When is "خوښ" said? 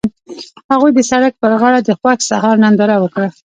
1.99-2.19